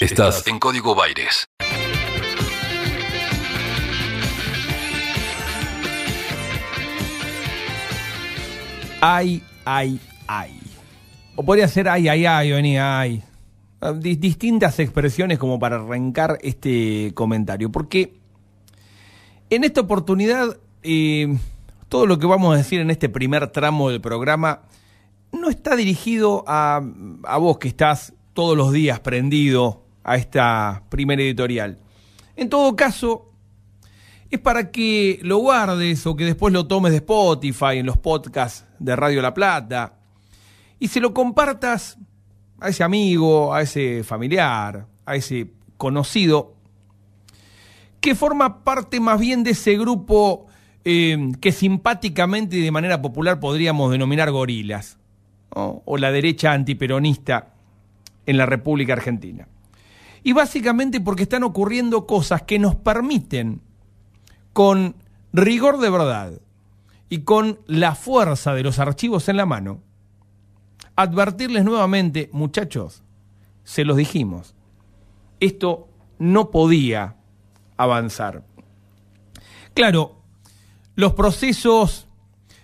[0.00, 1.46] Estás en Código Baires.
[9.00, 10.58] Ay, ay, ay.
[11.36, 13.22] O podría ser ay, ay, ay, o venía ay.
[13.80, 17.70] Ah, di- Distintas expresiones como para arrancar este comentario.
[17.70, 18.18] Porque
[19.50, 21.36] en esta oportunidad, eh,
[21.88, 24.62] todo lo que vamos a decir en este primer tramo del programa
[25.32, 26.80] no está dirigido a,
[27.24, 31.78] a vos que estás todos los días prendido a esta primera editorial.
[32.36, 33.32] En todo caso,
[34.30, 38.64] es para que lo guardes o que después lo tomes de Spotify, en los podcasts
[38.78, 39.98] de Radio La Plata,
[40.78, 41.98] y se lo compartas
[42.60, 46.54] a ese amigo, a ese familiar, a ese conocido,
[48.00, 50.46] que forma parte más bien de ese grupo
[50.84, 54.98] eh, que simpáticamente y de manera popular podríamos denominar gorilas,
[55.50, 57.54] o la derecha antiperonista
[58.26, 59.48] en la República Argentina.
[60.26, 63.60] Y básicamente porque están ocurriendo cosas que nos permiten
[64.52, 64.96] con
[65.32, 66.32] rigor de verdad
[67.08, 69.82] y con la fuerza de los archivos en la mano,
[70.96, 73.04] advertirles nuevamente, muchachos,
[73.62, 74.56] se los dijimos,
[75.38, 75.86] esto
[76.18, 77.14] no podía
[77.76, 78.42] avanzar.
[79.74, 80.16] Claro,
[80.96, 82.08] los procesos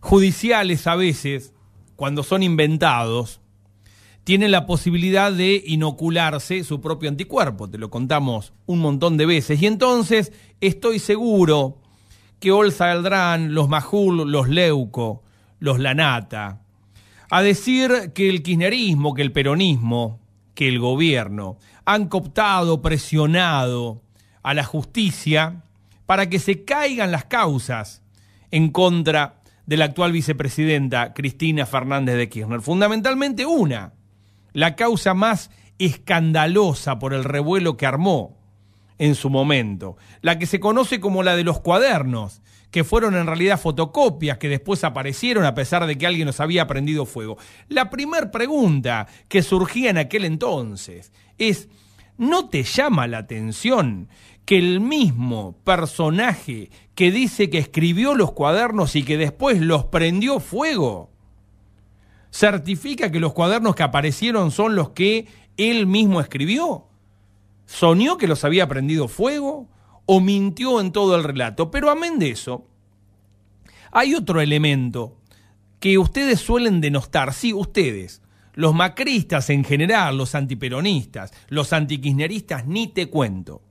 [0.00, 1.54] judiciales a veces,
[1.96, 3.40] cuando son inventados,
[4.26, 9.62] tienen la posibilidad de inocularse su propio anticuerpo, te lo contamos un montón de veces.
[9.62, 11.78] Y entonces estoy seguro
[12.40, 15.22] que hoy saldrán los Majul, los Leuco,
[15.60, 16.60] los Lanata,
[17.30, 20.18] a decir que el kirchnerismo, que el peronismo,
[20.56, 24.02] que el gobierno han cooptado, presionado
[24.42, 25.62] a la justicia
[26.04, 28.02] para que se caigan las causas
[28.50, 32.60] en contra de la actual vicepresidenta Cristina Fernández de Kirchner.
[32.60, 33.92] Fundamentalmente una,
[34.56, 38.38] la causa más escandalosa por el revuelo que armó
[38.96, 42.40] en su momento, la que se conoce como la de los cuadernos,
[42.70, 46.66] que fueron en realidad fotocopias que después aparecieron a pesar de que alguien los había
[46.66, 47.36] prendido fuego.
[47.68, 51.68] La primera pregunta que surgía en aquel entonces es,
[52.16, 54.08] ¿no te llama la atención
[54.46, 60.40] que el mismo personaje que dice que escribió los cuadernos y que después los prendió
[60.40, 61.10] fuego,
[62.36, 65.26] certifica que los cuadernos que aparecieron son los que
[65.56, 66.86] él mismo escribió?
[67.64, 69.68] ¿Soñó que los había prendido fuego?
[70.04, 71.70] ¿O mintió en todo el relato?
[71.70, 72.66] Pero amén de eso,
[73.90, 75.16] hay otro elemento
[75.80, 82.88] que ustedes suelen denostar, sí, ustedes, los macristas en general, los antiperonistas, los antikirchneristas, ni
[82.88, 83.62] te cuento,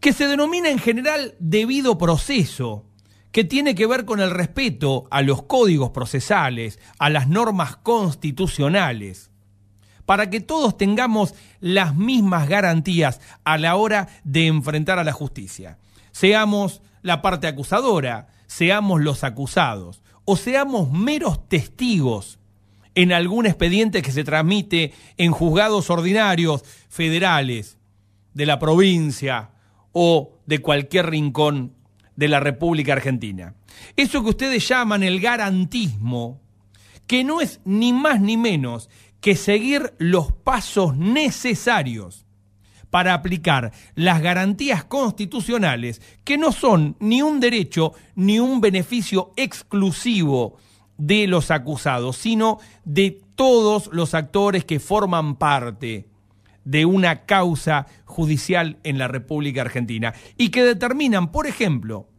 [0.00, 2.84] que se denomina en general debido proceso,
[3.32, 9.30] que tiene que ver con el respeto a los códigos procesales, a las normas constitucionales,
[10.06, 15.78] para que todos tengamos las mismas garantías a la hora de enfrentar a la justicia.
[16.12, 22.38] Seamos la parte acusadora, seamos los acusados, o seamos meros testigos
[22.94, 27.78] en algún expediente que se transmite en juzgados ordinarios federales
[28.34, 29.50] de la provincia
[29.92, 31.77] o de cualquier rincón
[32.18, 33.54] de la República Argentina.
[33.94, 36.40] Eso que ustedes llaman el garantismo,
[37.06, 38.90] que no es ni más ni menos
[39.20, 42.26] que seguir los pasos necesarios
[42.90, 50.56] para aplicar las garantías constitucionales, que no son ni un derecho ni un beneficio exclusivo
[50.96, 56.08] de los acusados, sino de todos los actores que forman parte
[56.68, 62.10] de una causa judicial en la República Argentina y que determinan, por ejemplo,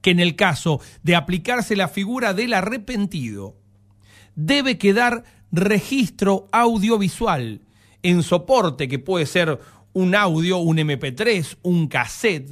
[0.00, 3.54] que en el caso de aplicarse la figura del arrepentido,
[4.34, 5.22] debe quedar
[5.52, 7.60] registro audiovisual
[8.02, 9.60] en soporte que puede ser
[9.92, 12.50] un audio, un MP3, un cassette,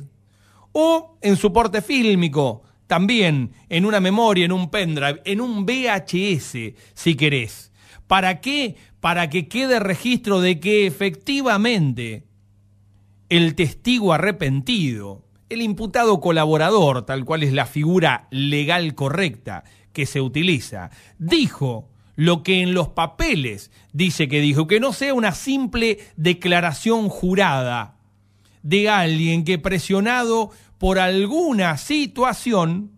[0.71, 7.17] o en soporte fílmico, también en una memoria, en un pendrive, en un VHS, si
[7.17, 7.73] querés.
[8.07, 8.77] ¿Para qué?
[9.03, 12.22] Para que quede registro de que efectivamente
[13.28, 20.21] el testigo arrepentido, el imputado colaborador, tal cual es la figura legal correcta que se
[20.21, 25.98] utiliza, dijo lo que en los papeles dice que dijo, que no sea una simple
[26.15, 27.97] declaración jurada
[28.63, 32.93] de alguien que presionado por alguna situación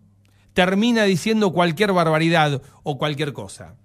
[0.52, 3.76] termina diciendo cualquier barbaridad o cualquier cosa.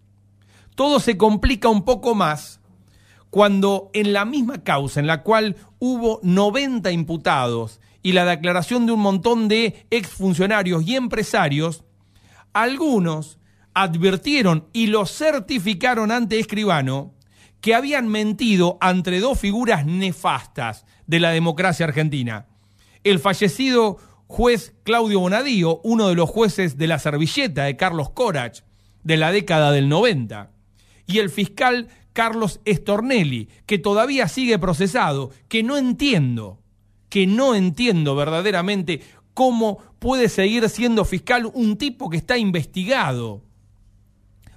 [0.80, 2.62] Todo se complica un poco más
[3.30, 8.94] cuando en la misma causa en la cual hubo 90 imputados y la declaración de
[8.94, 11.84] un montón de exfuncionarios y empresarios,
[12.54, 13.40] algunos
[13.74, 17.14] advirtieron y lo certificaron ante escribano
[17.60, 22.48] que habían mentido ante dos figuras nefastas de la democracia argentina.
[23.04, 23.98] El fallecido
[24.28, 28.62] juez Claudio Bonadío, uno de los jueces de la servilleta de Carlos Corach
[29.04, 30.52] de la década del 90,
[31.10, 36.60] y el fiscal Carlos Estornelli, que todavía sigue procesado, que no entiendo,
[37.10, 39.02] que no entiendo verdaderamente
[39.34, 43.42] cómo puede seguir siendo fiscal un tipo que está investigado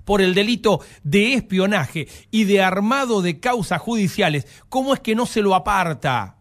[0.05, 4.47] por el delito de espionaje y de armado de causas judiciales.
[4.69, 6.37] ¿Cómo es que no se lo aparta?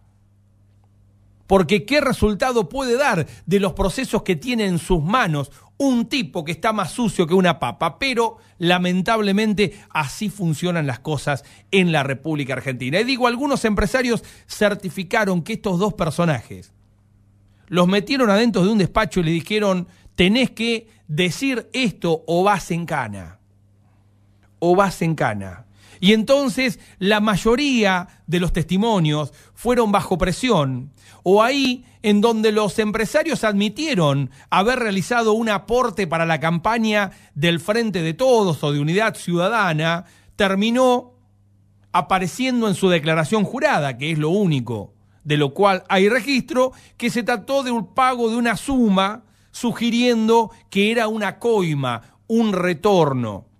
[1.47, 6.45] Porque ¿qué resultado puede dar de los procesos que tiene en sus manos un tipo
[6.45, 7.97] que está más sucio que una papa?
[7.97, 12.99] Pero lamentablemente así funcionan las cosas en la República Argentina.
[12.99, 16.71] Y digo, algunos empresarios certificaron que estos dos personajes
[17.67, 22.69] los metieron adentro de un despacho y le dijeron, tenés que decir esto o vas
[22.69, 23.39] en cana.
[24.59, 25.65] O vas en cana.
[26.01, 30.91] Y entonces la mayoría de los testimonios fueron bajo presión.
[31.21, 37.59] O ahí en donde los empresarios admitieron haber realizado un aporte para la campaña del
[37.59, 40.05] Frente de Todos o de Unidad Ciudadana,
[40.35, 41.13] terminó
[41.91, 47.11] apareciendo en su declaración jurada, que es lo único de lo cual hay registro, que
[47.11, 53.50] se trató de un pago de una suma sugiriendo que era una coima, un retorno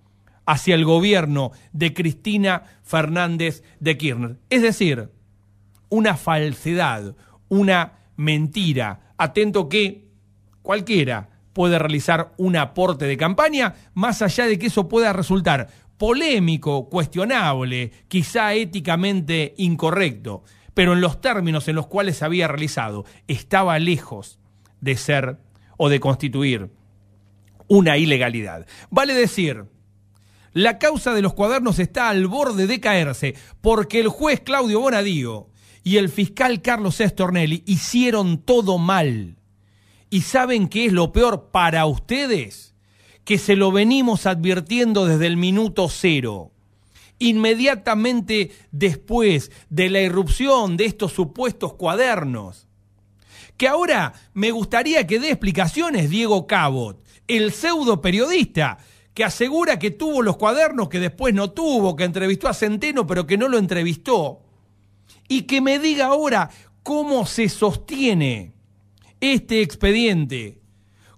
[0.45, 4.37] hacia el gobierno de Cristina Fernández de Kirchner.
[4.49, 5.09] Es decir,
[5.89, 7.15] una falsedad,
[7.49, 9.13] una mentira.
[9.17, 10.07] Atento que
[10.61, 16.89] cualquiera puede realizar un aporte de campaña, más allá de que eso pueda resultar polémico,
[16.89, 20.43] cuestionable, quizá éticamente incorrecto,
[20.73, 24.39] pero en los términos en los cuales se había realizado, estaba lejos
[24.79, 25.37] de ser
[25.77, 26.71] o de constituir
[27.67, 28.65] una ilegalidad.
[28.89, 29.65] Vale decir,
[30.53, 35.47] la causa de los cuadernos está al borde de caerse porque el juez Claudio Bonadío
[35.83, 39.37] y el fiscal Carlos Estornelli hicieron todo mal.
[40.09, 42.75] ¿Y saben qué es lo peor para ustedes?
[43.23, 46.51] Que se lo venimos advirtiendo desde el minuto cero.
[47.17, 52.67] Inmediatamente después de la irrupción de estos supuestos cuadernos.
[53.55, 58.79] Que ahora me gustaría que dé explicaciones Diego Cabot, el pseudo periodista
[59.13, 63.27] que asegura que tuvo los cuadernos que después no tuvo, que entrevistó a Centeno pero
[63.27, 64.41] que no lo entrevistó
[65.27, 66.49] y que me diga ahora
[66.83, 68.53] cómo se sostiene
[69.19, 70.61] este expediente,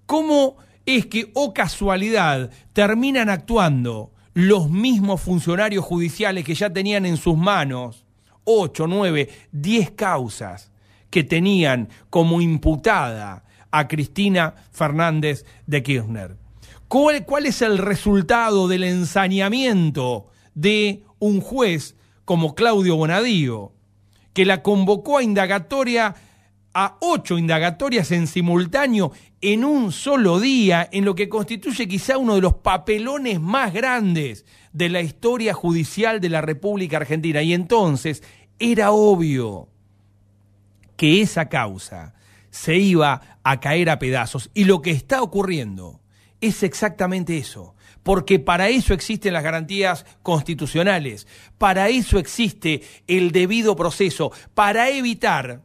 [0.05, 7.05] cómo es que, o oh casualidad, terminan actuando los mismos funcionarios judiciales que ya tenían
[7.05, 8.05] en sus manos
[8.43, 10.71] ocho, nueve, diez causas
[11.09, 16.42] que tenían como imputada a Cristina Fernández de Kirchner.
[16.87, 21.95] ¿Cuál, ¿Cuál, es el resultado del ensañamiento de un juez
[22.25, 23.73] como Claudio Bonadío?
[24.33, 26.15] que la convocó a indagatoria,
[26.73, 32.35] a ocho indagatorias en simultáneo en un solo día, en lo que constituye quizá uno
[32.35, 37.41] de los papelones más grandes de la historia judicial de la República Argentina.
[37.41, 38.23] Y entonces
[38.57, 39.69] era obvio
[40.97, 42.15] que esa causa
[42.49, 44.49] se iba a caer a pedazos.
[44.53, 45.99] Y lo que está ocurriendo
[46.47, 47.73] es exactamente eso
[48.03, 51.25] porque para eso existen las garantías constitucionales,
[51.57, 55.61] para eso existe el debido proceso, para evitar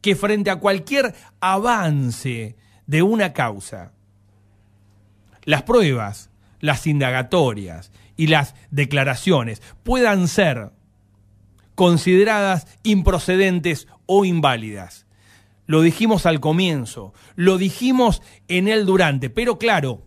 [0.00, 2.56] que frente a cualquier avance
[2.86, 3.92] de una causa,
[5.44, 6.30] las pruebas,
[6.60, 10.70] las indagatorias y las declaraciones puedan ser
[11.74, 15.06] consideradas improcedentes o inválidas.
[15.66, 20.02] Lo dijimos al comienzo, lo dijimos en el durante, pero claro,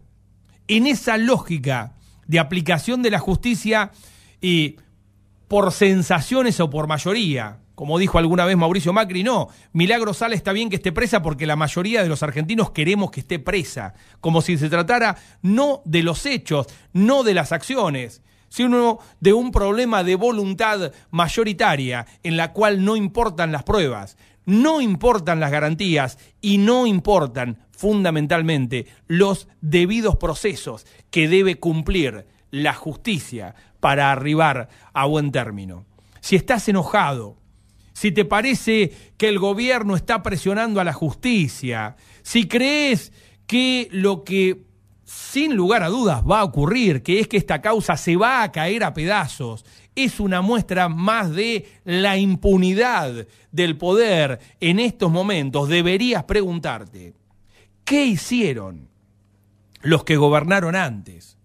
[0.67, 1.95] en esa lógica
[2.27, 3.91] de aplicación de la justicia
[4.41, 4.77] y
[5.47, 7.59] por sensaciones o por mayoría.
[7.75, 11.45] Como dijo alguna vez Mauricio Macri, no, Milagro Sala está bien que esté presa porque
[11.45, 16.01] la mayoría de los argentinos queremos que esté presa, como si se tratara no de
[16.01, 22.53] los hechos, no de las acciones, sino de un problema de voluntad mayoritaria en la
[22.53, 30.15] cual no importan las pruebas, no importan las garantías y no importan fundamentalmente los debidos
[30.15, 35.85] procesos que debe cumplir la justicia para arribar a buen término.
[36.21, 37.37] Si estás enojado,
[37.93, 43.11] si te parece que el gobierno está presionando a la justicia, si crees
[43.47, 44.63] que lo que
[45.05, 48.51] sin lugar a dudas va a ocurrir, que es que esta causa se va a
[48.51, 49.63] caer a pedazos,
[49.95, 57.13] es una muestra más de la impunidad del poder en estos momentos, deberías preguntarte,
[57.85, 58.89] ¿qué hicieron
[59.81, 61.37] los que gobernaron antes?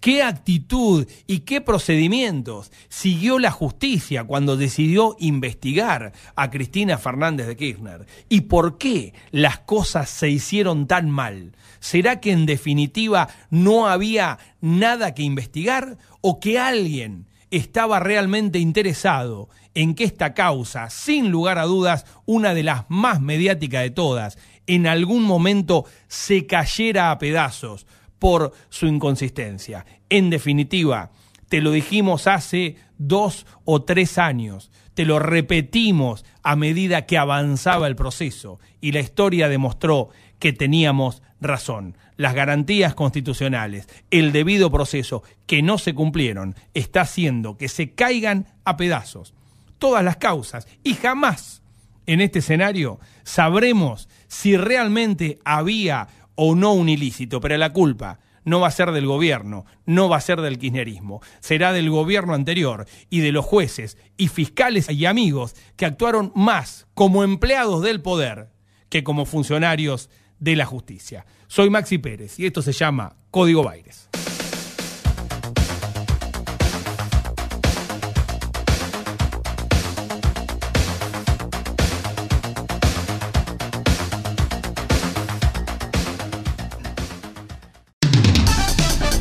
[0.00, 7.56] Qué actitud y qué procedimientos siguió la justicia cuando decidió investigar a Cristina Fernández de
[7.56, 11.52] Kirchner y por qué las cosas se hicieron tan mal.
[11.80, 19.48] ¿Será que en definitiva no había nada que investigar o que alguien estaba realmente interesado
[19.74, 24.38] en que esta causa, sin lugar a dudas, una de las más mediáticas de todas,
[24.66, 27.86] en algún momento se cayera a pedazos
[28.18, 29.86] por su inconsistencia.
[30.08, 31.10] En definitiva,
[31.48, 37.86] te lo dijimos hace dos o tres años, te lo repetimos a medida que avanzaba
[37.86, 40.08] el proceso y la historia demostró
[40.38, 41.96] que teníamos razón.
[42.16, 48.46] Las garantías constitucionales, el debido proceso que no se cumplieron, está haciendo que se caigan
[48.64, 49.34] a pedazos
[49.78, 51.62] todas las causas y jamás
[52.06, 58.60] en este escenario sabremos si realmente había o no un ilícito, pero la culpa no
[58.60, 62.86] va a ser del gobierno, no va a ser del kirchnerismo, será del gobierno anterior
[63.10, 68.50] y de los jueces y fiscales y amigos que actuaron más como empleados del poder
[68.88, 71.26] que como funcionarios de la justicia.
[71.48, 74.08] Soy Maxi Pérez y esto se llama Código Baires.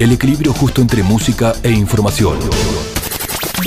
[0.06, 2.38] El equilibrio justo entre música e información.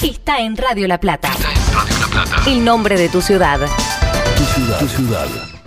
[0.00, 1.32] Está en Radio La Plata.
[1.32, 2.48] Está en Radio La Plata.
[2.48, 3.58] El nombre de tu ciudad.
[4.36, 4.78] Tu ciudad.
[4.78, 5.57] Tu ciudad.